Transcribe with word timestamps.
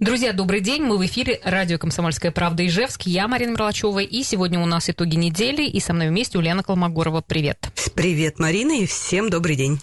Друзья, 0.00 0.32
добрый 0.32 0.60
день. 0.60 0.84
Мы 0.84 0.96
в 0.96 1.04
эфире 1.06 1.40
радио 1.42 1.76
«Комсомольская 1.76 2.30
правда» 2.30 2.64
Ижевск. 2.64 3.02
Я 3.06 3.26
Марина 3.26 3.50
Мерлачева. 3.50 3.98
И 3.98 4.22
сегодня 4.22 4.60
у 4.60 4.66
нас 4.66 4.88
итоги 4.88 5.16
недели. 5.16 5.64
И 5.64 5.80
со 5.80 5.92
мной 5.92 6.10
вместе 6.10 6.38
Ульяна 6.38 6.62
Колмогорова. 6.62 7.20
Привет. 7.20 7.68
Привет, 7.96 8.38
Марина, 8.38 8.80
и 8.80 8.86
всем 8.86 9.28
добрый 9.28 9.56
день. 9.56 9.80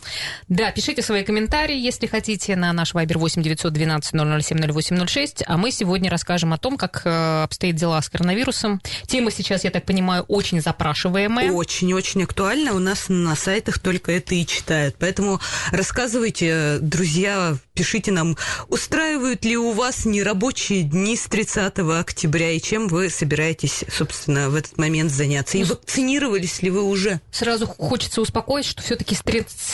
Да, 0.47 0.71
пишите 0.71 1.01
свои 1.01 1.25
комментарии, 1.25 1.77
если 1.77 2.07
хотите, 2.07 2.55
на 2.55 2.71
наш 2.71 2.93
вайбер 2.93 3.17
8 3.17 3.43
912 3.43 4.11
007 4.41 4.71
0806. 4.71 5.43
А 5.45 5.57
мы 5.57 5.69
сегодня 5.71 6.09
расскажем 6.09 6.53
о 6.53 6.57
том, 6.57 6.77
как 6.77 7.01
э, 7.03 7.43
обстоят 7.43 7.75
дела 7.75 8.01
с 8.01 8.07
коронавирусом. 8.09 8.79
Тема 9.07 9.31
сейчас, 9.31 9.65
я 9.65 9.69
так 9.69 9.83
понимаю, 9.83 10.23
очень 10.29 10.61
запрашиваемая. 10.61 11.51
Очень-очень 11.51 12.23
актуальна. 12.23 12.71
У 12.71 12.79
нас 12.79 13.09
на 13.09 13.35
сайтах 13.35 13.79
только 13.79 14.13
это 14.13 14.33
и 14.33 14.45
читают. 14.45 14.95
Поэтому 14.97 15.41
рассказывайте, 15.73 16.77
друзья, 16.79 17.57
пишите 17.73 18.13
нам, 18.13 18.37
устраивают 18.69 19.43
ли 19.43 19.57
у 19.57 19.71
вас 19.73 20.04
нерабочие 20.05 20.83
дни 20.83 21.15
с 21.15 21.23
30 21.23 21.79
октября, 21.79 22.51
и 22.51 22.61
чем 22.61 22.87
вы 22.87 23.09
собираетесь, 23.09 23.83
собственно, 23.89 24.49
в 24.49 24.55
этот 24.55 24.77
момент 24.77 25.11
заняться? 25.11 25.57
И 25.57 25.63
ну, 25.63 25.69
вакцинировались 25.69 26.61
ли 26.61 26.69
вы 26.69 26.83
уже? 26.83 27.21
Сразу 27.31 27.67
хочется 27.67 28.21
успокоить, 28.21 28.65
что 28.65 28.81
все-таки 28.81 29.15
с 29.15 29.21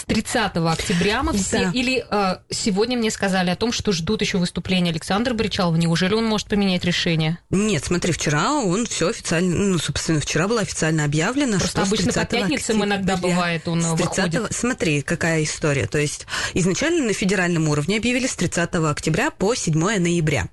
30 0.06 0.58
октября 0.58 1.24
мы 1.24 1.34
все... 1.34 1.66
Да. 1.66 1.72
Или 1.74 2.06
э, 2.10 2.38
сегодня 2.50 2.98
мне 2.98 3.12
сказали 3.12 3.50
о 3.50 3.56
том, 3.56 3.72
что 3.72 3.92
ждут 3.92 4.22
еще 4.22 4.38
выступления 4.38 4.92
Александра 4.92 5.34
Бричалова. 5.34 5.76
Неужели 5.76 6.14
он 6.14 6.26
может 6.26 6.48
поменять 6.48 6.84
решение? 6.86 7.38
Нет, 7.50 7.86
смотри, 7.86 8.12
вчера 8.12 8.54
он 8.54 8.86
все 8.86 9.10
официально, 9.10 9.56
ну, 9.56 9.78
собственно, 9.78 10.20
вчера 10.20 10.48
было 10.48 10.62
официально 10.62 11.06
объявлено, 11.06 11.58
Просто 11.58 11.70
что 11.70 11.82
обычно 11.82 12.14
по 12.14 12.26
пятницам 12.26 12.84
иногда 12.84 13.18
бывает 13.18 13.68
он 13.68 13.82
с 13.82 13.94
30 13.94 14.34
выходит. 14.34 14.56
Смотри, 14.56 15.02
какая 15.02 15.44
история. 15.44 15.88
То 15.88 16.00
есть 16.00 16.26
изначально 16.54 17.06
на 17.06 17.14
федеральном 17.14 17.68
уровне 17.68 17.98
объявили 17.98 18.28
с 18.28 18.36
30 18.36 18.76
октября 18.76 19.32
по 19.32 19.54
7 19.54 19.74
ноября 19.74 20.21
ноября. 20.22 20.48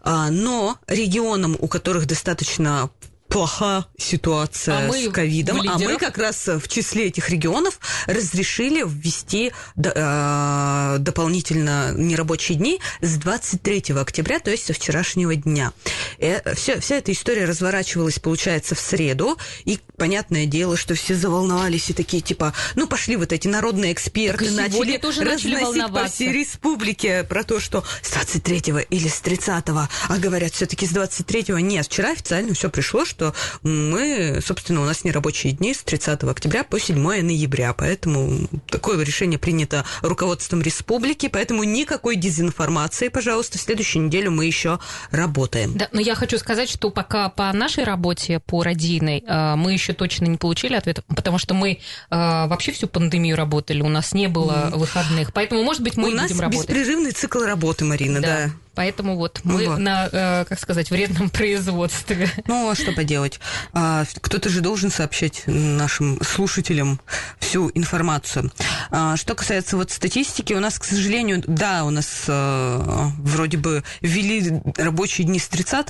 А, 0.00 0.30
но 0.30 0.78
регионам, 0.86 1.56
у 1.58 1.68
которых 1.68 2.06
достаточно 2.06 2.90
плохая 3.30 3.86
ситуация 3.96 4.88
а 4.88 4.92
с 4.92 5.08
ковидом, 5.10 5.60
а 5.68 5.78
мы 5.78 5.96
как 5.96 6.18
раз 6.18 6.48
в 6.48 6.66
числе 6.68 7.06
этих 7.06 7.30
регионов 7.30 7.78
разрешили 8.06 8.84
ввести 8.84 9.52
э, 9.76 10.96
дополнительно 10.98 11.92
нерабочие 11.96 12.58
дни 12.58 12.80
с 13.00 13.16
23 13.16 13.94
октября, 13.96 14.40
то 14.40 14.50
есть 14.50 14.66
со 14.66 14.72
вчерашнего 14.72 15.36
дня. 15.36 15.72
Э, 16.18 16.54
вся, 16.54 16.80
вся 16.80 16.96
эта 16.96 17.12
история 17.12 17.44
разворачивалась, 17.44 18.18
получается, 18.18 18.74
в 18.74 18.80
среду, 18.80 19.38
и 19.64 19.78
понятное 19.96 20.46
дело, 20.46 20.76
что 20.76 20.94
все 20.94 21.14
заволновались 21.14 21.88
и 21.90 21.92
такие, 21.92 22.22
типа, 22.22 22.52
ну, 22.74 22.88
пошли 22.88 23.14
вот 23.14 23.32
эти 23.32 23.46
народные 23.46 23.92
эксперты, 23.92 24.50
начали 24.50 24.96
тоже 24.96 25.22
разносить 25.22 25.92
по 25.92 26.06
всей 26.06 26.32
республике 26.32 27.22
про 27.22 27.44
то, 27.44 27.60
что 27.60 27.84
с 28.02 28.10
23 28.10 28.86
или 28.90 29.06
с 29.06 29.20
30 29.20 29.50
а 29.68 29.88
говорят 30.18 30.52
все-таки 30.52 30.86
с 30.86 30.90
23 30.90 31.62
нет, 31.62 31.86
вчера 31.86 32.10
официально 32.10 32.54
все 32.54 32.70
пришло, 32.70 33.04
что 33.04 33.19
что 33.20 33.34
мы, 33.62 34.40
собственно, 34.42 34.80
у 34.80 34.84
нас 34.84 35.04
не 35.04 35.12
рабочие 35.12 35.52
дни 35.52 35.74
с 35.74 35.82
30 35.82 36.24
октября 36.24 36.64
по 36.64 36.80
7 36.80 36.96
ноября, 36.96 37.74
поэтому 37.74 38.48
такое 38.70 39.02
решение 39.04 39.38
принято 39.38 39.84
руководством 40.00 40.62
республики, 40.62 41.28
поэтому 41.28 41.64
никакой 41.64 42.16
дезинформации, 42.16 43.08
пожалуйста, 43.08 43.58
в 43.58 43.60
следующую 43.60 44.06
неделю 44.06 44.30
мы 44.30 44.46
еще 44.46 44.78
работаем. 45.10 45.76
Да, 45.76 45.88
но 45.92 46.00
я 46.00 46.14
хочу 46.14 46.38
сказать, 46.38 46.70
что 46.70 46.88
пока 46.90 47.28
по 47.28 47.52
нашей 47.52 47.84
работе, 47.84 48.40
по 48.40 48.62
родийной, 48.62 49.22
э, 49.26 49.54
мы 49.56 49.74
еще 49.74 49.92
точно 49.92 50.24
не 50.24 50.38
получили 50.38 50.74
ответа, 50.74 51.02
потому 51.08 51.36
что 51.36 51.52
мы 51.52 51.72
э, 51.72 51.78
вообще 52.10 52.72
всю 52.72 52.86
пандемию 52.86 53.36
работали, 53.36 53.82
у 53.82 53.88
нас 53.88 54.14
не 54.14 54.28
было 54.28 54.70
выходных, 54.72 55.34
поэтому, 55.34 55.62
может 55.62 55.82
быть, 55.82 55.98
мы 55.98 56.08
у 56.08 56.12
будем 56.12 56.40
работать. 56.40 56.40
У 56.40 56.44
нас 56.44 56.66
беспрерывный 56.66 57.10
цикл 57.12 57.40
работы, 57.40 57.84
Марина, 57.84 58.20
да. 58.20 58.46
да. 58.46 58.50
Поэтому 58.80 59.16
вот 59.16 59.42
мы 59.44 59.66
вот. 59.66 59.78
на, 59.78 60.08
э, 60.10 60.44
как 60.46 60.58
сказать, 60.58 60.90
вредном 60.90 61.28
производстве. 61.30 62.30
Ну, 62.46 62.70
а 62.70 62.74
что 62.74 62.92
поделать? 62.92 63.38
А, 63.74 64.06
кто-то 64.22 64.48
же 64.48 64.62
должен 64.62 64.90
сообщать 64.90 65.42
нашим 65.44 66.18
слушателям 66.22 66.98
всю 67.40 67.70
информацию. 67.74 68.50
А, 68.90 69.18
что 69.18 69.34
касается 69.34 69.76
вот 69.76 69.90
статистики, 69.90 70.54
у 70.54 70.60
нас, 70.60 70.78
к 70.78 70.84
сожалению, 70.84 71.44
да, 71.46 71.84
у 71.84 71.90
нас 71.90 72.24
а, 72.26 73.10
вроде 73.18 73.58
бы 73.58 73.84
ввели 74.00 74.62
рабочие 74.78 75.26
дни 75.26 75.38
с 75.38 75.48
30 75.48 75.88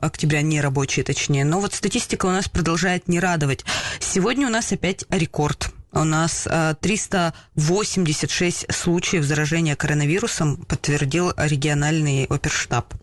октября, 0.00 0.40
не 0.40 0.62
рабочие 0.62 1.04
точнее, 1.04 1.44
но 1.44 1.60
вот 1.60 1.74
статистика 1.74 2.24
у 2.24 2.30
нас 2.30 2.48
продолжает 2.48 3.08
не 3.08 3.20
радовать. 3.20 3.66
Сегодня 4.00 4.46
у 4.46 4.50
нас 4.50 4.72
опять 4.72 5.04
рекорд 5.10 5.70
у 5.92 6.04
нас 6.04 6.48
386 6.80 8.64
э, 8.68 8.72
случаев 8.72 9.24
заражения 9.24 9.76
коронавирусом 9.76 10.56
подтвердил 10.56 11.32
региональный 11.36 12.24
оперштаб. 12.24 12.94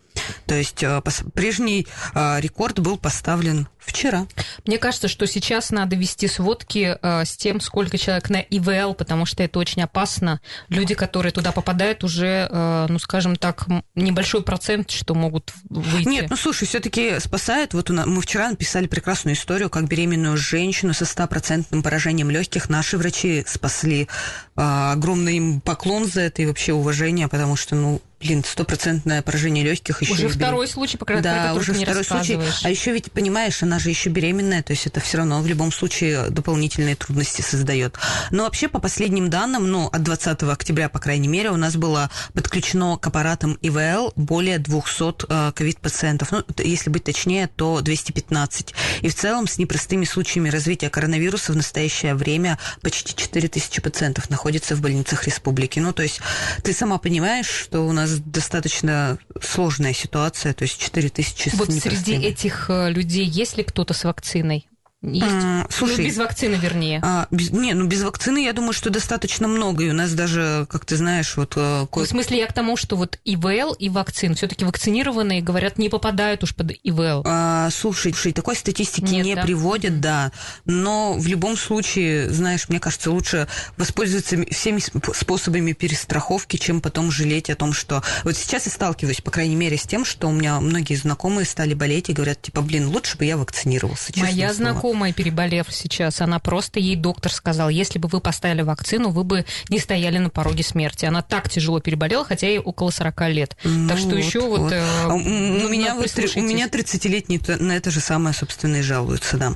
То 0.46 0.56
есть 0.56 0.84
э, 0.84 1.02
прежний 1.34 1.88
э, 2.14 2.40
рекорд 2.42 2.80
был 2.80 2.98
поставлен 2.98 3.68
вчера. 3.90 4.26
Мне 4.66 4.78
кажется, 4.78 5.08
что 5.08 5.28
сейчас 5.28 5.72
надо 5.72 5.96
вести 5.96 6.28
сводки 6.28 6.98
э, 7.02 7.26
с 7.26 7.36
тем, 7.36 7.60
сколько 7.60 7.98
человек 7.98 8.30
на 8.30 8.38
ИВЛ, 8.42 8.94
потому 8.94 9.26
что 9.26 9.44
это 9.44 9.60
очень 9.60 9.82
опасно. 9.82 10.40
Люди, 10.70 10.96
которые 10.96 11.32
туда 11.32 11.52
попадают, 11.52 12.04
уже, 12.04 12.48
ну, 12.90 13.00
скажем 13.00 13.36
так, 13.36 13.66
небольшой 13.96 14.44
процент, 14.44 14.92
что 14.92 15.14
могут 15.16 15.54
выйти. 15.70 16.08
Нет, 16.08 16.30
ну, 16.30 16.36
слушай, 16.36 16.68
все 16.68 16.80
таки 16.80 17.20
спасает. 17.20 17.74
Вот 17.74 17.90
мы 17.90 18.22
вчера 18.22 18.50
написали 18.50 18.88
прекрасную 18.88 19.36
историю, 19.36 19.70
как 19.70 19.88
беременную 19.88 20.38
женщину 20.38 20.94
со 20.94 21.06
стопроцентным 21.06 21.84
поражением 21.84 22.30
легких 22.30 22.70
наши 22.70 22.98
врачи 22.98 23.44
спасли. 23.48 24.08
Огромный 24.56 25.38
им 25.38 25.62
поклон 25.62 26.08
за 26.08 26.22
это 26.22 26.42
и 26.42 26.46
вообще 26.46 26.74
уважение, 26.74 27.28
потому 27.28 27.56
что, 27.56 27.76
ну, 27.76 28.02
блин, 28.20 28.44
стопроцентное 28.44 29.22
поражение 29.22 29.64
легких 29.64 30.02
еще. 30.02 30.12
Уже 30.12 30.28
второй 30.28 30.68
случай, 30.68 30.98
по 30.98 31.06
крайней 31.06 31.26
мере, 31.26 31.42
да, 31.42 31.54
уже 31.54 31.74
второй 31.74 32.04
случай. 32.04 32.38
А 32.64 32.70
еще 32.70 32.92
ведь 32.92 33.12
понимаешь, 33.12 33.64
она 33.64 33.79
же 33.80 33.90
еще 33.90 34.10
беременная, 34.10 34.64
то 34.64 34.74
есть 34.74 34.88
это 34.88 35.00
все 35.00 35.18
равно 35.18 35.42
в 35.42 35.48
любом 35.48 35.72
случае 35.72 36.30
дополнительные 36.30 36.96
трудности 36.96 37.42
создает. 37.42 37.98
Но 38.32 38.44
вообще 38.44 38.68
по 38.68 38.80
последним 38.80 39.30
данным, 39.30 39.70
ну 39.70 39.88
от 39.88 40.04
20 40.04 40.44
октября, 40.44 40.90
по 40.90 41.00
крайней 41.00 41.28
мере, 41.28 41.52
у 41.52 41.58
нас 41.58 41.76
было 41.76 42.10
подключено 42.34 42.98
к 42.98 43.08
аппаратам 43.08 43.58
ИВЛ 43.62 44.14
более 44.16 44.60
200 44.60 45.26
э, 45.28 45.52
ковид-пациентов. 45.54 46.32
Ну, 46.32 46.44
если 46.58 46.90
быть 46.90 47.04
точнее, 47.04 47.48
то 47.48 47.82
215. 47.82 48.74
И 49.02 49.10
в 49.10 49.16
целом 49.16 49.48
с 49.48 49.58
непростыми 49.58 50.06
случаями 50.06 50.50
развития 50.50 50.90
коронавируса 50.90 51.54
в 51.54 51.56
настоящее 51.56 52.16
время 52.16 52.58
почти 52.82 53.16
4000 53.16 53.82
пациентов 53.82 54.30
находятся 54.30 54.76
в 54.76 54.82
больницах 54.82 55.26
республики. 55.26 55.80
Ну, 55.80 55.94
то 55.94 56.04
есть 56.04 56.22
ты 56.64 56.74
сама 56.74 56.98
понимаешь, 56.98 57.48
что 57.48 57.82
у 57.82 57.92
нас 57.92 58.20
достаточно 58.20 59.18
сложная 59.42 59.94
ситуация, 59.94 60.54
то 60.54 60.64
есть 60.64 60.80
4 60.80 61.10
тысячи 61.10 61.52
Вот 61.56 61.72
среди 61.72 62.14
этих 62.14 62.70
э, 62.70 62.90
людей 62.90 63.26
есть 63.26 63.58
ли 63.60 63.64
кто-то 63.64 63.94
с 63.94 64.06
вакциной? 64.06 64.69
Есть? 65.02 65.26
А, 65.30 65.66
слушай, 65.70 66.00
ну, 66.00 66.04
без 66.04 66.18
вакцины, 66.18 66.56
вернее. 66.56 67.00
А, 67.02 67.28
без, 67.32 67.52
не, 67.52 67.74
ну 67.74 67.88
без 67.88 68.04
вакцины, 68.04 68.44
я 68.44 68.52
думаю, 68.52 68.74
что 68.74 68.90
достаточно 68.90 69.48
много. 69.48 69.86
И 69.86 69.90
у 69.90 69.94
нас 69.94 70.12
даже, 70.14 70.68
как 70.70 70.84
ты 70.84 70.98
знаешь, 70.98 71.38
вот... 71.38 71.54
Ко... 71.54 71.88
Ну, 71.96 72.04
в 72.04 72.06
смысле, 72.06 72.40
я 72.40 72.48
к 72.48 72.54
тому, 72.54 72.76
что 72.76 72.98
вот 72.98 73.18
ИВЛ 73.24 73.74
и 73.74 73.88
вакцин 73.88 74.36
все-таки 74.36 74.66
вакцинированные, 74.66 75.42
говорят, 75.42 75.78
не 75.78 75.88
попадают 75.88 76.44
уж 76.44 76.54
под 76.54 76.72
ИВЛ. 76.84 77.24
А, 77.26 77.70
слушай, 77.72 78.12
слушай, 78.12 78.34
такой 78.34 78.58
статистики 78.58 79.10
Нет, 79.10 79.26
не 79.26 79.36
да? 79.36 79.44
приводят, 79.44 80.02
да. 80.02 80.34
Но 80.66 81.14
в 81.14 81.28
любом 81.28 81.56
случае, 81.56 82.30
знаешь, 82.30 82.68
мне 82.68 82.82
кажется, 82.82 83.10
лучше 83.10 83.48
воспользоваться 83.78 84.36
всеми 84.52 84.82
способами 85.14 85.72
перестраховки, 85.72 86.58
чем 86.58 86.82
потом 86.82 87.10
жалеть 87.10 87.50
о 87.50 87.56
том, 87.56 87.72
что... 87.72 88.04
Вот 88.26 88.36
сейчас 88.36 88.66
я 88.66 88.72
сталкиваюсь, 88.74 89.22
по 89.22 89.32
крайней 89.32 89.56
мере, 89.56 89.78
с 89.78 89.84
тем, 89.84 90.04
что 90.04 90.28
у 90.28 90.34
меня 90.34 90.60
многие 90.60 90.96
знакомые 90.96 91.46
стали 91.46 91.74
болеть 91.74 92.10
и 92.10 92.14
говорят, 92.14 92.42
типа, 92.42 92.62
блин, 92.62 92.90
лучше 92.90 93.18
бы 93.18 93.24
я 93.24 93.38
вакцинировался. 93.38 94.12
Моя 94.18 94.54
знакомая 94.54 94.89
знакомая, 94.90 95.14
переболев 95.14 95.68
сейчас, 95.70 96.22
она 96.22 96.40
просто, 96.40 96.80
ей 96.80 96.96
доктор 96.96 97.32
сказал, 97.32 97.70
если 97.70 98.00
бы 98.00 98.08
вы 98.08 98.20
поставили 98.20 98.64
вакцину, 98.64 99.10
вы 99.10 99.24
бы 99.24 99.46
не 99.70 99.78
стояли 99.80 100.18
на 100.18 100.30
пороге 100.30 100.64
смерти. 100.64 101.06
Она 101.06 101.22
так 101.22 101.50
тяжело 101.50 101.80
переболела, 101.80 102.26
хотя 102.26 102.48
ей 102.48 102.60
около 102.60 102.90
40 102.90 103.30
лет. 103.30 103.58
Ну, 103.64 103.88
так 103.88 103.98
что 104.00 104.10
вот, 104.10 104.18
еще 104.18 104.40
вот... 104.42 104.60
вот 104.60 104.74
э, 104.74 104.84
а 105.04 105.14
у, 105.14 105.20
ну, 105.20 105.66
у, 105.66 105.70
меня 105.70 105.94
вот, 105.94 106.08
у 106.36 106.42
меня 106.42 106.68
30-летний 106.68 107.40
на 107.60 107.74
это 107.74 107.92
же 107.92 108.00
самое, 108.00 108.34
собственно, 108.34 108.78
и 108.78 108.82
жалуются, 108.82 109.38
да. 109.38 109.54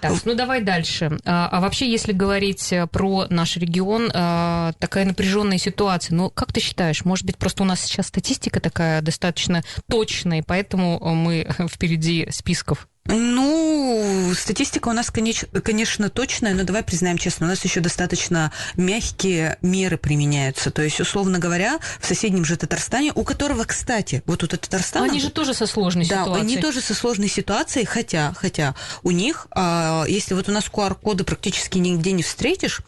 Так, 0.00 0.12
ну 0.24 0.34
давай 0.34 0.62
дальше. 0.62 1.18
А, 1.24 1.48
а 1.50 1.60
вообще, 1.60 1.90
если 1.90 2.12
говорить 2.12 2.72
э, 2.72 2.86
про 2.86 3.26
наш 3.30 3.56
регион, 3.56 4.10
а, 4.14 4.72
такая 4.78 5.04
напряженная 5.04 5.58
ситуация, 5.58 6.14
ну 6.14 6.30
как 6.30 6.52
ты 6.52 6.60
считаешь, 6.60 7.04
может 7.04 7.24
быть, 7.24 7.38
просто 7.38 7.62
у 7.62 7.66
нас 7.66 7.80
сейчас 7.80 8.08
статистика 8.08 8.60
такая 8.60 9.00
достаточно 9.00 9.64
точная, 9.88 10.38
и 10.38 10.42
поэтому 10.42 11.00
мы 11.14 11.48
впереди 11.68 12.28
списков? 12.30 12.86
Ну, 13.06 14.32
статистика 14.34 14.88
у 14.88 14.92
нас, 14.92 15.10
конечно, 15.10 16.08
точная, 16.08 16.54
но 16.54 16.64
давай 16.64 16.82
признаем 16.82 17.18
честно, 17.18 17.46
у 17.46 17.48
нас 17.50 17.62
еще 17.62 17.80
достаточно 17.80 18.50
мягкие 18.76 19.58
меры 19.60 19.98
применяются. 19.98 20.70
То 20.70 20.80
есть, 20.80 21.00
условно 21.00 21.38
говоря, 21.38 21.80
в 22.00 22.06
соседнем 22.06 22.46
же 22.46 22.56
Татарстане, 22.56 23.12
у 23.14 23.22
которого, 23.22 23.64
кстати, 23.64 24.22
вот 24.24 24.42
у 24.42 24.46
Татарстана... 24.46 25.04
Они 25.04 25.20
же 25.20 25.30
тоже 25.30 25.52
со 25.52 25.66
сложной 25.66 26.06
да, 26.06 26.22
ситуацией. 26.22 26.40
они 26.40 26.56
тоже 26.56 26.80
со 26.80 26.94
сложной 26.94 27.28
ситуацией, 27.28 27.84
хотя, 27.84 28.32
хотя 28.34 28.74
у 29.02 29.10
них, 29.10 29.48
а, 29.50 30.06
если 30.08 30.32
вот 30.32 30.48
у 30.48 30.52
нас 30.52 30.64
QR-коды 30.72 31.24
практически 31.24 31.76
нигде 31.76 32.12
не 32.12 32.22
встретишь, 32.22 32.80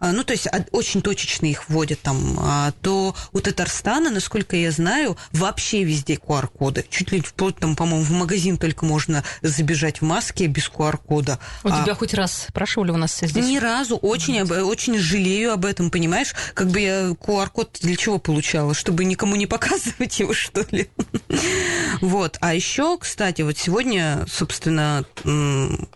а, 0.00 0.12
ну, 0.12 0.22
то 0.22 0.34
есть 0.34 0.48
очень 0.72 1.00
точечно 1.00 1.46
их 1.46 1.70
вводят 1.70 2.00
там, 2.02 2.38
а, 2.40 2.72
то 2.82 3.16
у 3.32 3.40
Татарстана, 3.40 4.10
насколько 4.10 4.54
я 4.54 4.70
знаю, 4.70 5.16
вообще 5.32 5.82
везде 5.82 6.16
QR-коды. 6.16 6.84
Чуть 6.90 7.10
ли 7.10 7.22
вплоть 7.22 7.56
там, 7.56 7.74
по-моему, 7.74 8.04
в 8.04 8.10
магазин 8.10 8.58
только 8.58 8.84
можно 8.84 9.24
забежать 9.62 10.00
в 10.00 10.04
маске 10.04 10.48
без 10.48 10.68
QR-кода. 10.68 11.38
У 11.62 11.68
а, 11.68 11.82
тебя 11.82 11.94
хоть 11.94 12.14
раз 12.14 12.46
спрашивали 12.48 12.90
у 12.90 12.96
нас 12.96 13.16
здесь? 13.16 13.46
Ни 13.46 13.58
разу. 13.58 13.96
Очень, 13.96 14.40
об, 14.40 14.50
очень 14.50 14.98
жалею 14.98 15.52
об 15.52 15.64
этом, 15.64 15.88
понимаешь? 15.90 16.34
Как 16.54 16.68
бы 16.68 16.80
я 16.80 17.10
QR-код 17.10 17.78
для 17.80 17.94
чего 17.94 18.18
получала? 18.18 18.74
Чтобы 18.74 19.04
никому 19.04 19.36
не 19.36 19.46
показывать 19.46 20.18
его, 20.18 20.34
что 20.34 20.66
ли? 20.70 20.90
Вот. 22.00 22.38
А 22.40 22.54
еще, 22.54 22.98
кстати, 22.98 23.42
вот 23.42 23.56
сегодня, 23.58 24.24
собственно, 24.28 25.04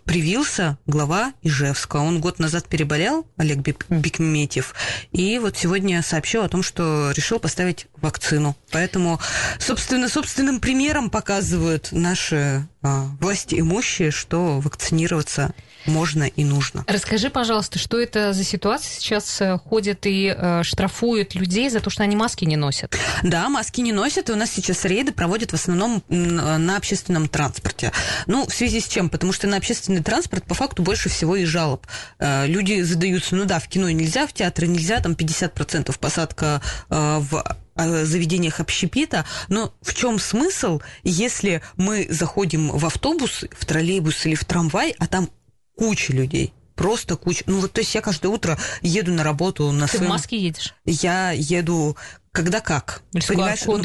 привился 0.04 0.78
глава 0.86 1.32
Ижевска. 1.42 1.96
Он 1.96 2.20
год 2.20 2.38
назад 2.38 2.68
переболел, 2.68 3.26
Олег 3.36 3.58
Бекметьев, 3.88 4.74
и 5.10 5.38
вот 5.38 5.56
сегодня 5.56 6.02
сообщил 6.02 6.42
о 6.42 6.48
том, 6.48 6.62
что 6.62 7.10
решил 7.12 7.40
поставить 7.40 7.86
вакцину. 7.96 8.56
Поэтому, 8.70 9.18
собственно, 9.58 10.08
собственным 10.08 10.60
примером 10.60 11.10
показывают 11.10 11.88
наши 11.90 12.68
а, 12.82 13.06
власти 13.20 13.55
имущие, 13.58 14.10
что 14.10 14.60
вакцинироваться 14.60 15.54
можно 15.86 16.24
и 16.24 16.44
нужно. 16.44 16.84
Расскажи, 16.86 17.30
пожалуйста, 17.30 17.78
что 17.78 17.98
это 17.98 18.32
за 18.32 18.44
ситуация? 18.44 18.90
Сейчас 18.98 19.40
э, 19.40 19.58
ходят 19.58 20.06
и 20.06 20.34
э, 20.36 20.62
штрафуют 20.62 21.34
людей 21.34 21.70
за 21.70 21.80
то, 21.80 21.90
что 21.90 22.02
они 22.02 22.16
маски 22.16 22.44
не 22.44 22.56
носят. 22.56 22.96
Да, 23.22 23.48
маски 23.48 23.80
не 23.80 23.92
носят, 23.92 24.28
и 24.28 24.32
у 24.32 24.36
нас 24.36 24.50
сейчас 24.50 24.84
рейды 24.84 25.12
проводят 25.12 25.52
в 25.52 25.54
основном 25.54 26.02
на 26.08 26.76
общественном 26.76 27.28
транспорте. 27.28 27.92
Ну, 28.26 28.46
в 28.46 28.52
связи 28.52 28.80
с 28.80 28.88
чем? 28.88 29.08
Потому 29.08 29.32
что 29.32 29.46
на 29.46 29.56
общественный 29.56 30.02
транспорт 30.02 30.44
по 30.44 30.54
факту 30.54 30.82
больше 30.82 31.08
всего 31.08 31.36
и 31.36 31.44
жалоб. 31.44 31.86
Э, 32.18 32.46
люди 32.46 32.82
задаются, 32.82 33.36
ну 33.36 33.44
да, 33.44 33.58
в 33.58 33.68
кино 33.68 33.90
нельзя, 33.90 34.26
в 34.26 34.32
театры 34.32 34.66
нельзя, 34.66 35.00
там 35.00 35.12
50% 35.12 35.96
посадка 35.98 36.60
в 36.88 37.56
заведениях 37.76 38.60
общепита, 38.60 39.24
но 39.48 39.74
в 39.82 39.94
чем 39.94 40.18
смысл, 40.18 40.80
если 41.04 41.62
мы 41.76 42.06
заходим 42.08 42.70
в 42.70 42.84
автобус, 42.86 43.44
в 43.52 43.66
троллейбус 43.66 44.26
или 44.26 44.34
в 44.34 44.44
трамвай, 44.44 44.94
а 44.98 45.06
там 45.06 45.30
куча 45.76 46.12
людей? 46.12 46.52
просто 46.76 47.16
куча. 47.16 47.42
Ну 47.46 47.60
вот, 47.60 47.72
то 47.72 47.80
есть 47.80 47.94
я 47.94 48.02
каждое 48.02 48.28
утро 48.28 48.58
еду 48.82 49.10
на 49.10 49.24
работу 49.24 49.72
на 49.72 49.86
Ты 49.86 49.96
своем... 49.96 50.10
в 50.10 50.14
маске 50.14 50.38
едешь? 50.38 50.74
Я 50.84 51.32
еду 51.32 51.96
когда 52.36 52.60
как. 52.60 53.00
Или 53.14 53.24
понимаешь? 53.26 53.60
Ну, 53.64 53.78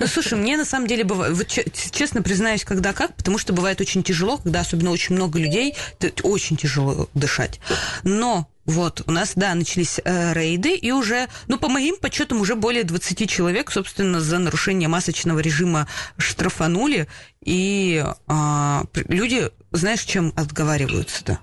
ну, 0.00 0.06
слушай, 0.08 0.36
мне 0.36 0.56
на 0.56 0.64
самом 0.64 0.88
деле 0.88 1.04
бывает, 1.04 1.36
вот, 1.36 1.46
честно 1.46 2.20
признаюсь, 2.20 2.64
когда 2.64 2.92
как, 2.92 3.14
потому 3.14 3.38
что 3.38 3.52
бывает 3.52 3.80
очень 3.80 4.02
тяжело, 4.02 4.38
когда 4.38 4.60
особенно 4.60 4.90
очень 4.90 5.14
много 5.14 5.38
людей, 5.38 5.76
очень 6.24 6.56
тяжело 6.56 7.08
дышать. 7.14 7.60
Но 8.02 8.48
вот, 8.64 9.02
у 9.06 9.12
нас, 9.12 9.32
да, 9.36 9.54
начались 9.54 10.00
э, 10.04 10.32
рейды, 10.32 10.74
и 10.74 10.90
уже, 10.90 11.28
ну, 11.46 11.58
по 11.58 11.68
моим 11.68 11.96
подсчетам, 11.96 12.40
уже 12.40 12.56
более 12.56 12.82
20 12.82 13.30
человек, 13.30 13.70
собственно, 13.70 14.20
за 14.20 14.40
нарушение 14.40 14.88
масочного 14.88 15.38
режима 15.38 15.86
штрафанули, 16.16 17.06
и 17.44 18.04
э, 18.26 18.80
люди, 19.08 19.48
знаешь, 19.70 20.02
чем 20.02 20.32
отговариваются-то? 20.34 21.38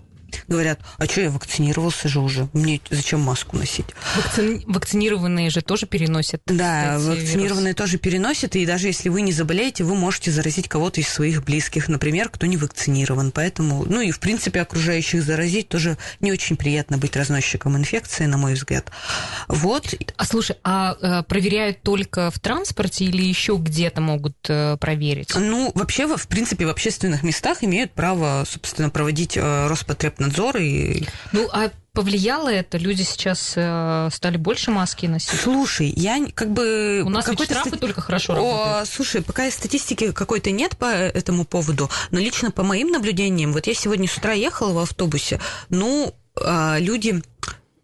Говорят, 0.48 0.80
а 0.98 1.06
что 1.06 1.22
я 1.22 1.30
вакцинировался 1.30 2.08
же 2.08 2.20
уже, 2.20 2.50
мне 2.54 2.82
зачем 2.90 3.22
маску 3.22 3.58
носить? 3.58 3.88
Вакци... 4.16 4.64
Вакцинированные 4.66 5.50
же 5.50 5.62
тоже 5.62 5.86
переносят. 5.86 6.42
Да, 6.46 6.98
вакцинированные 7.00 7.74
вирус. 7.74 7.78
тоже 7.78 7.98
переносят, 7.98 8.56
и 8.56 8.66
даже 8.66 8.88
если 8.88 9.10
вы 9.10 9.22
не 9.22 9.32
заболеете, 9.32 9.84
вы 9.84 9.96
можете 9.96 10.32
заразить 10.32 10.68
кого-то 10.68 11.02
из 11.02 11.08
своих 11.08 11.44
близких, 11.44 11.88
например, 11.88 12.30
кто 12.30 12.46
не 12.46 12.58
вакцинирован. 12.58 13.32
Поэтому, 13.32 13.86
ну 13.86 14.02
и 14.02 14.12
в 14.12 14.20
принципе 14.20 14.62
окружающих 14.62 15.24
заразить 15.24 15.70
тоже 15.70 15.98
не 16.20 16.32
очень 16.32 16.56
приятно 16.56 16.98
быть 16.98 17.16
разносчиком 17.16 17.78
инфекции, 17.78 18.26
на 18.26 18.38
мой 18.38 18.54
взгляд. 18.54 18.92
Вот. 19.48 19.94
А 20.18 20.26
слушай, 20.26 20.56
а 20.64 20.96
э, 21.02 21.24
проверяют 21.24 21.82
только 21.82 22.32
в 22.32 22.40
транспорте 22.40 23.06
или 23.06 23.22
еще 23.22 23.58
где-то 23.58 24.02
могут 24.02 24.36
э, 24.48 24.78
проверить? 24.78 25.34
Ну, 25.36 25.72
вообще, 25.76 26.08
в 26.08 26.28
принципе, 26.28 26.66
в 26.66 26.70
общественных 26.70 27.24
местах 27.24 27.64
имеют 27.64 27.92
право, 27.94 28.46
собственно, 28.50 28.90
проводить 28.90 29.38
э, 29.38 29.68
Роспотребнадзор 30.20 30.56
надзор 30.56 30.58
и... 30.58 31.08
Ну, 31.32 31.50
а 31.52 31.72
повлияло 31.94 32.50
это? 32.50 32.78
Люди 32.78 33.02
сейчас 33.04 33.54
э, 33.56 34.10
стали 34.12 34.38
больше 34.38 34.72
маски 34.72 35.06
носить? 35.06 35.40
Слушай, 35.40 35.94
я 35.96 36.26
как 36.34 36.52
бы... 36.52 37.04
У 37.06 37.10
нас 37.10 37.28
ведь 37.28 37.42
штрафы 37.44 37.70
стати... 37.70 37.82
только 37.82 38.02
хорошо 38.02 38.36
работают. 38.36 38.84
О, 38.84 38.86
слушай, 38.86 39.22
пока 39.22 39.50
статистики 39.52 40.12
какой-то 40.12 40.52
нет 40.52 40.78
по 40.78 40.86
этому 40.86 41.46
поводу, 41.46 41.90
но 42.12 42.20
лично 42.20 42.52
по 42.52 42.64
моим 42.64 42.90
наблюдениям, 42.90 43.54
вот 43.54 43.68
я 43.68 43.74
сегодня 43.74 44.08
с 44.08 44.18
утра 44.18 44.34
ехала 44.34 44.74
в 44.74 44.80
автобусе, 44.80 45.40
ну, 45.70 46.14
а, 46.36 46.78
люди 46.80 47.22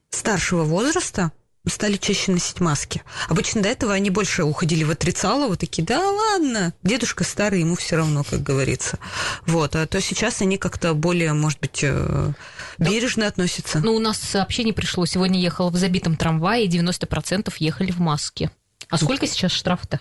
старшего 0.10 0.64
возраста, 0.64 1.32
стали 1.70 1.98
чаще 1.98 2.32
носить 2.32 2.60
маски. 2.60 3.02
Обычно 3.28 3.62
до 3.62 3.70
этого 3.70 3.94
они 3.94 4.10
больше 4.10 4.44
уходили 4.44 4.84
в 4.84 4.92
отрицало, 4.92 5.48
вот 5.48 5.60
такие, 5.60 5.84
да 5.84 6.00
ладно, 6.00 6.74
дедушка 6.84 7.24
старый, 7.24 7.62
ему 7.62 7.76
все 7.76 7.98
равно, 7.98 8.24
как 8.24 8.44
говорится. 8.44 9.00
Вот, 9.46 9.76
а 9.76 9.88
то 9.88 10.00
сейчас 10.02 10.42
они 10.42 10.58
как-то 10.58 10.94
более, 10.94 11.34
может 11.34 11.60
быть, 11.60 11.80
э, 11.84 12.34
бережно 12.78 13.28
относятся. 13.28 13.80
Ну, 13.80 13.94
у 13.94 14.00
нас 14.00 14.20
сообщение 14.20 14.74
пришло, 14.74 15.06
сегодня 15.06 15.40
ехала 15.40 15.70
в 15.70 15.76
забитом 15.76 16.16
трамвае, 16.16 16.66
и 16.66 16.70
90% 16.70 17.54
ехали 17.60 17.92
в 17.92 18.00
маске. 18.00 18.52
А 18.90 18.98
сколько 18.98 19.28
сейчас 19.28 19.52
штраф-то? 19.52 20.00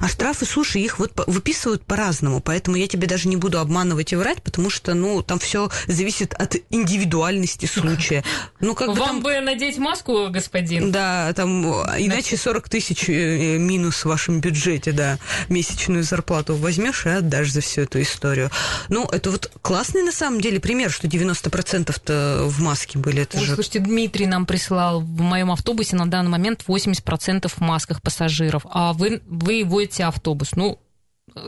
А 0.00 0.08
штрафы, 0.08 0.44
слушай, 0.44 0.82
их 0.82 0.98
вот 0.98 1.12
выписывают 1.26 1.84
по-разному, 1.84 2.40
поэтому 2.40 2.76
я 2.76 2.86
тебе 2.86 3.06
даже 3.06 3.28
не 3.28 3.36
буду 3.36 3.58
обманывать 3.58 4.12
и 4.12 4.16
врать, 4.16 4.42
потому 4.42 4.70
что, 4.70 4.94
ну, 4.94 5.22
там 5.22 5.38
все 5.38 5.70
зависит 5.86 6.34
от 6.34 6.56
индивидуальности 6.70 7.66
случая. 7.66 8.24
Ну, 8.60 8.74
как 8.74 8.88
бы 8.88 8.94
Вам 8.94 9.08
там... 9.08 9.22
бы 9.22 9.40
надеть 9.40 9.78
маску, 9.78 10.28
господин? 10.30 10.90
Да, 10.90 11.32
там, 11.34 11.64
иначе 11.66 12.36
40 12.36 12.68
тысяч 12.68 13.08
э, 13.08 13.58
минус 13.58 14.04
в 14.04 14.06
вашем 14.06 14.40
бюджете, 14.40 14.92
да, 14.92 15.18
месячную 15.48 16.02
зарплату 16.02 16.54
возьмешь 16.54 17.06
и 17.06 17.10
отдашь 17.10 17.52
за 17.52 17.60
всю 17.60 17.82
эту 17.82 18.00
историю. 18.00 18.50
Ну, 18.88 19.04
это 19.04 19.30
вот 19.30 19.50
классный, 19.62 20.02
на 20.02 20.12
самом 20.12 20.40
деле, 20.40 20.58
пример, 20.58 20.90
что 20.90 21.06
90%-то 21.06 22.44
в 22.46 22.60
маске 22.60 22.98
были. 22.98 23.22
Это 23.22 23.38
Ой, 23.38 23.44
же... 23.44 23.54
Слушайте, 23.54 23.80
Дмитрий 23.80 24.26
нам 24.26 24.46
прислал 24.46 25.00
в 25.00 25.20
моем 25.20 25.50
автобусе 25.50 25.96
на 25.96 26.06
данный 26.06 26.30
момент 26.30 26.64
80% 26.66 27.48
в 27.48 27.60
масках 27.60 28.00
пассажиров, 28.00 28.62
а 28.70 28.92
вы, 28.94 29.22
вы 29.26 29.55
водите 29.64 30.04
автобус. 30.04 30.56
Ну, 30.56 30.78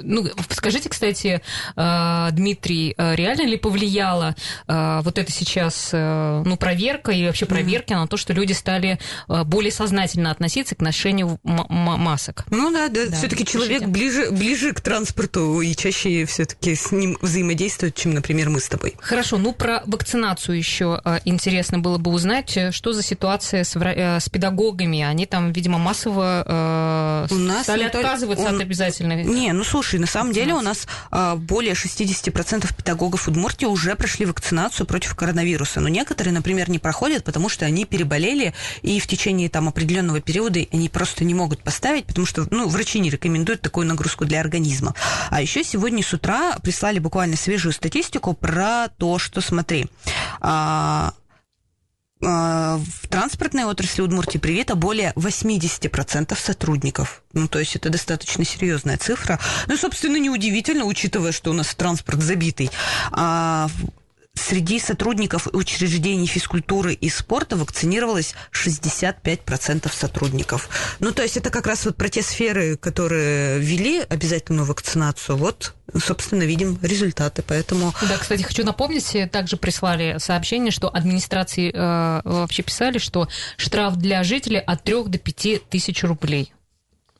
ну, 0.02 0.26
скажите, 0.50 0.88
кстати, 0.88 1.40
э, 1.76 2.29
Дмитрий, 2.32 2.94
э, 2.96 3.14
реально 3.14 3.43
ли 3.43 3.56
повлияла 3.56 4.35
э, 4.67 5.00
вот 5.02 5.19
это 5.19 5.33
сейчас, 5.33 5.90
ну, 5.92 6.57
проверка 6.57 7.12
и 7.12 7.26
вообще 7.26 7.47
проверки 7.47 7.92
mm-hmm. 7.92 8.00
на 8.00 8.07
то, 8.07 8.16
что 8.16 8.33
люди 8.33 8.52
стали 8.52 8.99
более 9.28 9.73
сознательно 9.73 10.30
относиться 10.30 10.75
к 10.75 10.80
ношению 10.80 11.38
масок? 11.42 12.45
Ну 12.50 12.71
да, 12.71 12.88
да, 12.88 13.07
да 13.07 13.16
все-таки 13.16 13.45
человек 13.45 13.85
ближе, 13.85 14.30
ближе 14.30 14.73
к 14.73 14.80
транспорту 14.80 15.61
и 15.61 15.75
чаще 15.75 16.25
все-таки 16.26 16.75
с 16.75 16.92
ним 16.92 17.16
взаимодействует, 17.21 17.95
чем, 17.95 18.14
например, 18.14 18.50
мы 18.50 18.61
с 18.61 18.68
тобой. 18.68 18.95
Хорошо, 19.00 19.38
ну 19.38 19.52
про 19.52 19.83
вакцинацию 19.87 20.57
еще 20.57 21.00
интересно 21.25 21.78
было 21.78 21.99
бы 21.99 22.11
узнать, 22.11 22.59
что 22.73 22.92
за 22.92 23.02
ситуация 23.02 23.64
с, 23.64 23.76
с 23.76 24.28
педагогами? 24.28 25.02
Они 25.02 25.26
там, 25.26 25.52
видимо, 25.52 25.78
массово 25.78 27.26
нас 27.30 27.62
стали 27.62 27.85
отказываться 27.85 28.47
он... 28.47 28.57
от 28.57 28.62
обязательной. 28.62 29.25
Не, 29.25 29.52
ну 29.52 29.64
слушай, 29.78 30.00
на 30.00 30.08
самом 30.08 30.32
деле 30.32 30.54
у 30.54 30.61
нас 30.61 30.88
а, 31.12 31.37
более 31.37 31.75
60% 31.75 32.75
педагогов 32.76 33.28
Удмуртии 33.28 33.64
уже 33.64 33.94
прошли 33.94 34.26
вакцинацию 34.26 34.87
против 34.87 35.14
коронавируса. 35.14 35.78
Но 35.78 35.87
некоторые, 35.87 36.35
например, 36.35 36.68
не 36.68 36.80
проходят, 36.80 37.23
потому 37.23 37.49
что 37.49 37.64
они 37.64 37.85
переболели, 37.85 38.54
и 38.82 38.99
в 38.99 39.06
течение 39.06 39.49
там 39.49 39.68
определенного 39.68 40.20
периода 40.20 40.58
они 40.73 40.88
просто 40.88 41.23
не 41.23 41.32
могут 41.32 41.62
поставить, 41.62 42.06
потому 42.06 42.26
что 42.26 42.44
ну, 42.50 42.66
врачи 42.66 42.99
не 42.99 43.08
рекомендуют 43.08 43.61
такую 43.61 43.87
нагрузку 43.87 44.25
для 44.25 44.40
организма. 44.40 44.97
А 45.30 45.40
еще 45.40 45.62
сегодня 45.62 46.02
с 46.02 46.12
утра 46.12 46.58
прислали 46.61 46.99
буквально 46.99 47.37
свежую 47.37 47.73
статистику 47.73 48.35
про 48.35 48.88
то, 48.88 49.20
что, 49.20 49.40
смотри, 49.40 49.87
а, 50.40 51.14
в 52.20 53.08
транспортной 53.08 53.64
отрасли 53.64 54.02
Удмуртии 54.02 54.38
привито 54.38 54.75
более 54.75 55.12
80% 55.14 56.37
сотрудников. 56.37 57.22
Ну, 57.32 57.48
то 57.48 57.58
есть 57.58 57.76
это 57.76 57.90
достаточно 57.90 58.44
серьезная 58.44 58.96
цифра. 58.96 59.38
Ну, 59.66 59.76
собственно, 59.76 60.16
неудивительно, 60.16 60.84
учитывая, 60.84 61.32
что 61.32 61.50
у 61.50 61.54
нас 61.54 61.75
транспорт 61.75 62.20
забитый. 62.20 62.70
А 63.12 63.68
среди 64.38 64.78
сотрудников 64.78 65.49
учреждений 65.52 66.26
физкультуры 66.26 66.95
и 66.95 67.11
спорта 67.11 67.57
вакцинировалось 67.57 68.35
65% 68.52 69.92
сотрудников. 69.92 70.68
Ну, 71.00 71.12
то 71.12 71.23
есть 71.23 71.37
это 71.37 71.50
как 71.50 71.66
раз 71.66 71.85
вот 71.85 71.97
про 71.97 72.09
те 72.09 72.23
сферы, 72.23 72.76
которые 72.76 73.59
ввели 73.59 74.00
обязательную 74.00 74.64
вакцинацию. 74.66 75.37
Вот, 75.37 75.75
собственно, 76.02 76.45
видим 76.45 76.78
результаты, 76.83 77.42
поэтому... 77.47 77.92
Да, 78.09 78.16
кстати, 78.18 78.42
хочу 78.42 78.64
напомнить, 78.64 79.14
также 79.30 79.57
прислали 79.57 80.16
сообщение, 80.18 80.71
что 80.71 80.88
администрации 80.95 81.71
э, 81.73 82.21
вообще 82.25 82.62
писали, 82.62 82.99
что 82.99 83.28
штраф 83.57 83.97
для 83.97 84.23
жителей 84.23 84.61
от 84.61 84.85
3 84.85 85.04
до 85.04 85.18
5 85.18 85.68
тысяч 85.68 86.02
рублей. 86.04 86.52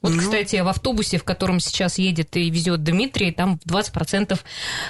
Вот, 0.01 0.13
ну. 0.13 0.19
кстати, 0.19 0.57
в 0.57 0.69
автобусе, 0.69 1.19
в 1.19 1.25
котором 1.25 1.61
сейчас 1.61 1.99
едет 1.99 2.37
и 2.37 2.51
везет 2.51 2.83
Дмитрий, 2.85 3.33
там 3.33 3.59
20% 3.67 4.39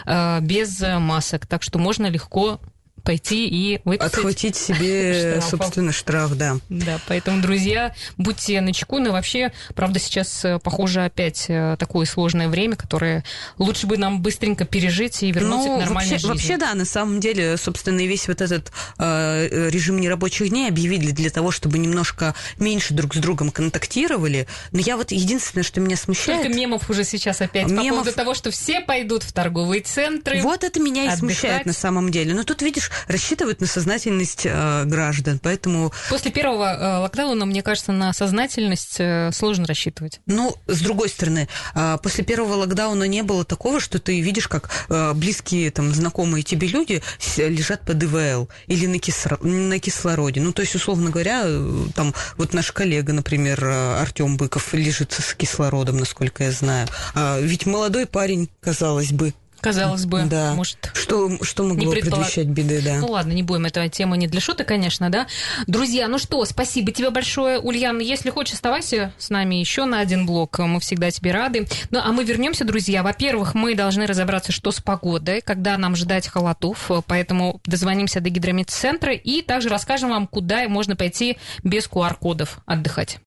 э, 0.06 0.40
без 0.40 0.80
масок, 0.80 1.46
так 1.46 1.62
что 1.62 1.78
можно 1.78 2.06
легко 2.06 2.60
пойти 3.08 3.48
и 3.48 3.80
выписать... 3.86 4.12
Отхватить 4.12 4.54
себе, 4.54 5.40
собственно, 5.50 5.92
штраф, 5.92 6.36
да. 6.36 6.58
Да, 6.68 7.00
поэтому, 7.08 7.40
друзья, 7.40 7.94
будьте 8.18 8.60
начеку. 8.60 8.98
Ну, 8.98 9.12
вообще, 9.12 9.50
правда, 9.74 9.98
сейчас, 9.98 10.44
э, 10.44 10.58
похоже, 10.62 11.06
опять 11.06 11.46
э, 11.48 11.76
такое 11.78 12.04
сложное 12.04 12.48
время, 12.48 12.76
которое 12.76 13.24
лучше 13.56 13.86
бы 13.86 13.96
нам 13.96 14.20
быстренько 14.20 14.66
пережить 14.66 15.22
и 15.22 15.32
вернуться 15.32 15.68
ну, 15.68 15.76
к 15.76 15.80
нормальной 15.80 16.10
вообще, 16.10 16.18
жизни. 16.18 16.28
Вообще, 16.28 16.56
да, 16.58 16.74
на 16.74 16.84
самом 16.84 17.18
деле, 17.18 17.56
собственно, 17.56 18.00
и 18.00 18.06
весь 18.06 18.28
вот 18.28 18.42
этот 18.42 18.72
э, 18.98 19.70
режим 19.70 19.98
нерабочих 19.98 20.50
дней 20.50 20.68
объявили 20.68 21.10
для 21.10 21.30
того, 21.30 21.50
чтобы 21.50 21.78
немножко 21.78 22.34
меньше 22.58 22.92
друг 22.92 23.14
с 23.14 23.18
другом 23.18 23.50
контактировали. 23.50 24.46
Но 24.70 24.80
я 24.80 24.98
вот 24.98 25.12
единственное, 25.12 25.64
что 25.64 25.80
меня 25.80 25.96
смущает... 25.96 26.40
Сколько 26.40 26.54
мемов 26.54 26.90
уже 26.90 27.04
сейчас 27.04 27.40
опять 27.40 27.68
мемов... 27.68 27.84
по 27.84 27.90
поводу 27.90 28.12
того, 28.12 28.34
что 28.34 28.50
все 28.50 28.82
пойдут 28.82 29.22
в 29.22 29.32
торговые 29.32 29.80
центры. 29.80 30.42
Вот 30.42 30.62
это 30.62 30.78
меня 30.78 31.04
и 31.04 31.06
отдыхать. 31.06 31.20
смущает 31.20 31.64
на 31.64 31.72
самом 31.72 32.10
деле. 32.10 32.34
Но 32.34 32.44
тут, 32.44 32.60
видишь, 32.60 32.90
рассчитывают 33.06 33.60
на 33.60 33.66
сознательность 33.66 34.42
э, 34.44 34.84
граждан, 34.84 35.38
поэтому... 35.42 35.92
После 36.08 36.30
первого 36.30 36.64
э, 36.64 36.98
локдауна, 36.98 37.46
мне 37.46 37.62
кажется, 37.62 37.92
на 37.92 38.12
сознательность 38.12 38.96
э, 38.98 39.30
сложно 39.32 39.66
рассчитывать. 39.66 40.20
Ну, 40.26 40.56
с 40.66 40.80
другой 40.80 41.08
стороны, 41.08 41.48
э, 41.74 41.98
после 42.02 42.24
первого 42.24 42.54
локдауна 42.54 43.04
не 43.04 43.22
было 43.22 43.44
такого, 43.44 43.80
что 43.80 43.98
ты 43.98 44.20
видишь, 44.20 44.48
как 44.48 44.70
э, 44.88 45.12
близкие, 45.14 45.70
там, 45.70 45.92
знакомые 45.92 46.42
тебе 46.42 46.68
люди 46.68 47.02
лежат 47.36 47.82
под 47.82 48.02
ИВЛ 48.02 48.48
или 48.66 48.86
на, 48.86 48.98
кисло... 48.98 49.38
на 49.42 49.78
кислороде. 49.78 50.40
Ну, 50.40 50.52
то 50.52 50.62
есть, 50.62 50.74
условно 50.74 51.10
говоря, 51.10 51.42
э, 51.44 51.86
там, 51.94 52.14
вот 52.36 52.52
наш 52.54 52.72
коллега, 52.72 53.12
например, 53.12 53.64
э, 53.64 54.00
Артем 54.00 54.36
Быков 54.36 54.74
лежит 54.74 55.12
с 55.12 55.34
кислородом, 55.34 55.98
насколько 55.98 56.44
я 56.44 56.52
знаю. 56.52 56.88
А 57.14 57.38
ведь 57.40 57.66
молодой 57.66 58.06
парень, 58.06 58.48
казалось 58.60 59.12
бы, 59.12 59.34
Казалось 59.60 60.06
бы, 60.06 60.24
да. 60.24 60.54
может... 60.54 60.90
Что, 60.94 61.30
что 61.42 61.64
могло 61.64 61.94
не 61.94 62.00
предвещать 62.00 62.46
беды, 62.46 62.80
да. 62.82 62.98
Ну 62.98 63.08
ладно, 63.08 63.32
не 63.32 63.42
будем, 63.42 63.66
эта 63.66 63.88
тема 63.88 64.16
не 64.16 64.26
для 64.26 64.40
шуток, 64.40 64.68
конечно, 64.68 65.10
да. 65.10 65.26
Друзья, 65.66 66.08
ну 66.08 66.18
что, 66.18 66.44
спасибо 66.44 66.92
тебе 66.92 67.10
большое, 67.10 67.58
Ульяна. 67.58 68.00
Если 68.00 68.30
хочешь, 68.30 68.54
оставайся 68.54 69.12
с 69.18 69.30
нами 69.30 69.56
еще 69.56 69.84
на 69.84 70.00
один 70.00 70.26
блок, 70.26 70.58
мы 70.58 70.80
всегда 70.80 71.10
тебе 71.10 71.32
рады. 71.32 71.66
Ну, 71.90 72.00
а 72.02 72.12
мы 72.12 72.24
вернемся, 72.24 72.64
друзья. 72.64 73.02
Во-первых, 73.02 73.54
мы 73.54 73.74
должны 73.74 74.06
разобраться, 74.06 74.52
что 74.52 74.70
с 74.70 74.80
погодой, 74.80 75.40
когда 75.40 75.76
нам 75.78 75.96
ждать 75.96 76.28
холодов, 76.28 76.90
поэтому 77.06 77.60
дозвонимся 77.64 78.20
до 78.20 78.30
гидромедцентра 78.30 79.14
и 79.14 79.42
также 79.42 79.68
расскажем 79.68 80.10
вам, 80.10 80.26
куда 80.26 80.68
можно 80.68 80.96
пойти 80.96 81.38
без 81.62 81.86
QR-кодов 81.88 82.60
отдыхать. 82.66 83.16